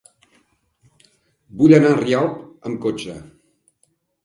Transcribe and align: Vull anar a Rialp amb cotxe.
Vull 1.61 1.77
anar 1.79 1.93
a 1.97 2.01
Rialp 2.01 2.41
amb 2.71 2.83
cotxe. 2.89 3.21